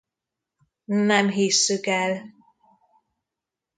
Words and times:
Nem 0.89 1.29
hisszük 1.29 1.85
el! 1.85 2.23